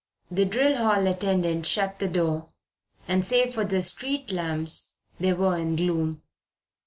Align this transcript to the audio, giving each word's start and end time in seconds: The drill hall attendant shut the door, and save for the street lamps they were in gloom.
The 0.31 0.45
drill 0.45 0.77
hall 0.77 1.05
attendant 1.05 1.67
shut 1.67 1.99
the 1.99 2.07
door, 2.07 2.47
and 3.07 3.23
save 3.23 3.53
for 3.53 3.63
the 3.63 3.83
street 3.83 4.31
lamps 4.31 4.93
they 5.19 5.31
were 5.31 5.55
in 5.59 5.75
gloom. 5.75 6.23